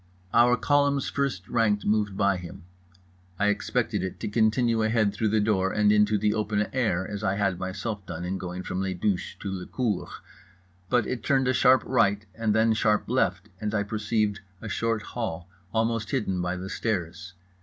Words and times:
Our 0.33 0.57
column's 0.57 1.11
first 1.11 1.47
rank 1.47 1.85
moved 1.85 2.17
by 2.17 2.37
him. 2.37 2.63
I 3.37 3.49
expected 3.49 4.01
it 4.01 4.19
to 4.21 4.27
continue 4.27 4.81
ahead 4.81 5.13
through 5.13 5.27
the 5.27 5.39
door 5.39 5.71
and 5.71 5.91
into 5.91 6.17
the 6.17 6.33
open 6.33 6.67
air, 6.73 7.07
as 7.07 7.23
I 7.23 7.35
had 7.35 7.59
myself 7.59 8.03
done 8.07 8.25
in 8.25 8.39
going 8.39 8.63
from 8.63 8.81
les 8.81 8.95
douches 8.95 9.35
to 9.41 9.51
le 9.51 9.67
cour; 9.67 10.09
but 10.89 11.05
it 11.05 11.21
turned 11.23 11.47
a 11.47 11.53
sharp 11.53 11.83
right 11.85 12.25
and 12.33 12.55
then 12.55 12.73
sharp 12.73 13.07
left, 13.11 13.49
and 13.59 13.75
I 13.75 13.83
perceived 13.83 14.39
a 14.59 14.67
short 14.67 15.03
hall, 15.03 15.47
almost 15.71 16.09
hidden 16.09 16.41
by 16.41 16.55
the 16.55 16.67
stairs. 16.69 17.33